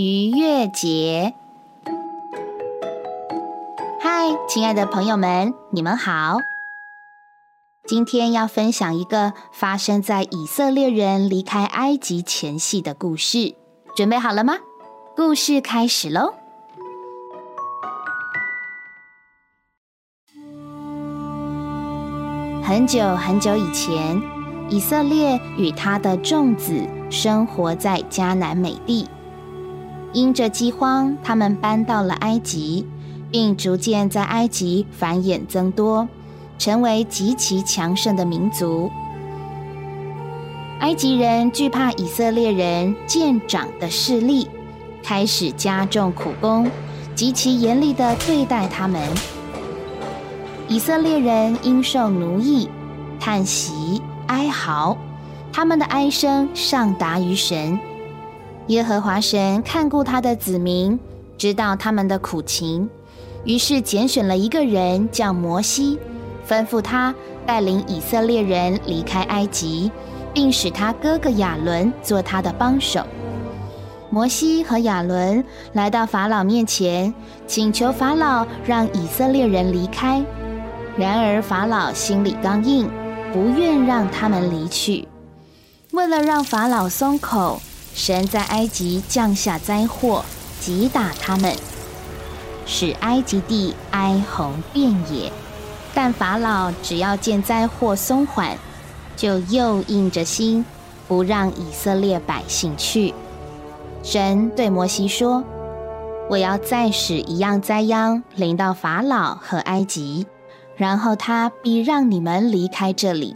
[0.00, 1.34] 逾越节。
[4.00, 6.36] 嗨，亲爱的朋友们，你们好！
[7.84, 13.56] 今天要分享一个发生在以色列人离开埃及前夕的故事，
[13.96, 14.58] 准备好了吗？
[15.16, 16.32] 故事开始喽！
[22.62, 24.22] 很久很久以前，
[24.70, 29.08] 以色列与他的众子生活在迦南美地。
[30.12, 32.86] 因着饥荒，他们搬到了埃及，
[33.30, 36.08] 并逐渐在埃及繁衍增多，
[36.58, 38.90] 成为极其强盛的民族。
[40.80, 44.48] 埃及人惧怕以色列人渐长的势力，
[45.02, 46.70] 开始加重苦工，
[47.14, 49.02] 极其严厉的对待他们。
[50.68, 52.68] 以色列人因受奴役，
[53.18, 54.96] 叹息哀嚎，
[55.52, 57.78] 他们的哀声上达于神。
[58.68, 60.98] 耶和华神看顾他的子民，
[61.38, 62.88] 知道他们的苦情，
[63.44, 65.98] 于是拣选了一个人叫摩西，
[66.46, 67.14] 吩咐他
[67.46, 69.90] 带领以色列人离开埃及，
[70.34, 73.00] 并使他哥哥亚伦做他的帮手。
[74.10, 77.12] 摩西和亚伦来到法老面前，
[77.46, 80.22] 请求法老让以色列人离开。
[80.98, 82.90] 然而法老心里刚硬，
[83.32, 85.08] 不愿让他们离去。
[85.92, 87.62] 为了让法老松口。
[87.98, 90.24] 神在埃及降下灾祸，
[90.60, 91.52] 击打他们，
[92.64, 95.32] 使埃及地哀鸿遍野。
[95.92, 98.56] 但法老只要见灾祸松缓，
[99.16, 100.64] 就又硬着心
[101.08, 103.12] 不让以色列百姓去。
[104.04, 105.42] 神对摩西说
[106.30, 110.24] ：“我要再使一样灾殃临到法老和埃及，
[110.76, 113.34] 然后他必让你们离开这里。”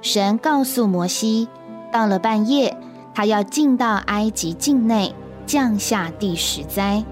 [0.00, 1.48] 神告诉摩西
[1.92, 2.76] ：“到了半夜。”
[3.16, 5.10] 他要进到埃及境内，
[5.46, 7.02] 降下第十灾。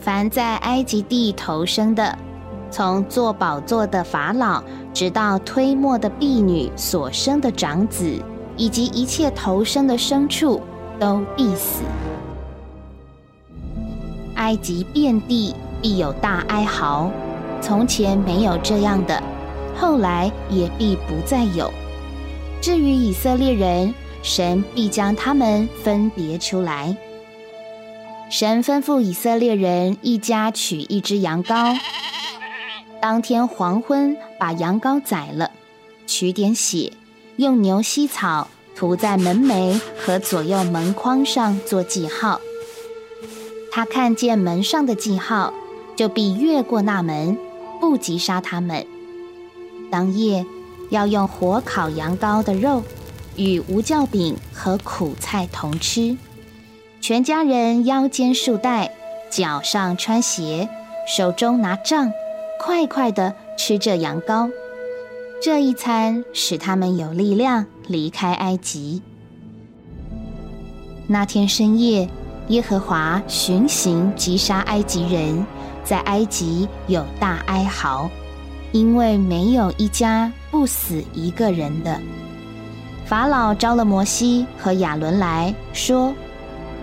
[0.00, 2.18] 凡在埃及地投生的，
[2.70, 8.18] 从做宝座的法老，直到推磨的婢女所生的长子，
[8.56, 10.58] 以及一切投生的牲畜，
[10.98, 11.82] 都必死。
[14.36, 17.10] 埃及遍地必有大哀嚎，
[17.60, 19.22] 从前没有这样的，
[19.76, 21.70] 后来也必不再有。
[22.62, 23.92] 至于以色列人，
[24.26, 26.96] 神必将他们分别出来。
[28.28, 31.78] 神吩咐以色列人一家取一只羊羔，
[33.00, 35.52] 当天黄昏把羊羔宰了，
[36.08, 36.92] 取点血，
[37.36, 42.40] 用牛膝草涂在门楣和左右门框上做记号。
[43.70, 45.54] 他看见门上的记号，
[45.94, 47.38] 就必越过那门，
[47.80, 48.84] 不击杀他们。
[49.88, 50.44] 当夜
[50.90, 52.82] 要用火烤羊羔的肉。
[53.36, 56.16] 与无酵饼和苦菜同吃，
[57.00, 58.92] 全家人腰间束带，
[59.30, 60.68] 脚上穿鞋，
[61.06, 62.10] 手中拿杖，
[62.58, 64.50] 快快地吃着羊羔。
[65.42, 69.02] 这一餐使他们有力量离开埃及。
[71.06, 72.08] 那天深夜，
[72.48, 75.46] 耶和华巡行击杀埃及人，
[75.84, 78.10] 在埃及有大哀嚎，
[78.72, 82.00] 因为没有一家不死一个人的。
[83.06, 86.12] 法老招了摩西和亚伦来说：“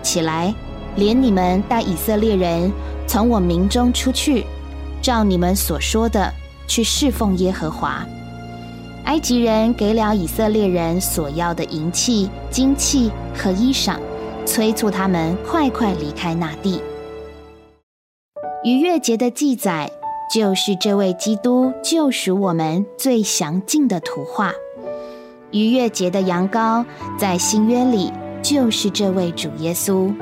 [0.02, 0.54] 起来，
[0.96, 2.72] 连你们带以色列人
[3.06, 4.46] 从我民中出去，
[5.02, 6.32] 照你们所说的
[6.66, 8.06] 去侍奉耶和华。”
[9.04, 13.98] 埃及人给了以色列人所要的银器、金器和衣裳，
[14.46, 16.80] 催促他们快快离开那地。
[18.64, 19.90] 逾越节的记载，
[20.34, 24.54] 就是这位基督救赎我们最详尽的图画。
[25.54, 26.84] 逾越节的羊羔，
[27.16, 30.12] 在新约里就是这位主耶稣，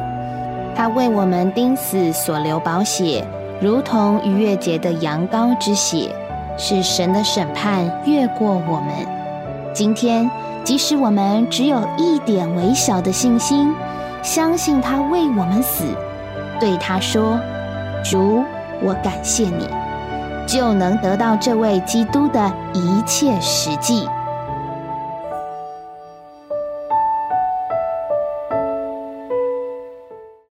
[0.76, 3.26] 他为我们钉死所流宝血，
[3.58, 6.14] 如同逾越节的羊羔之血，
[6.58, 8.94] 是神的审判越过我们。
[9.72, 10.30] 今天，
[10.64, 13.74] 即使我们只有一点微小的信心，
[14.22, 15.84] 相信他为我们死，
[16.60, 17.40] 对他说
[18.04, 18.44] ：“主，
[18.82, 19.66] 我感谢你”，
[20.46, 24.06] 就能得到这位基督的一切实际。